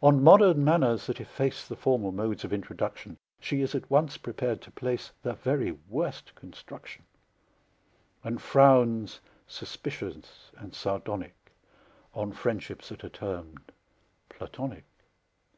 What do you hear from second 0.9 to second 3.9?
that efface The formal modes of introduction She is at